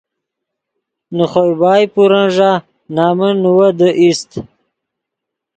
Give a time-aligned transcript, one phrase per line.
[1.15, 2.51] نے خوئے بائے پورن ݱا
[2.95, 4.31] نمن نیویدے اِیست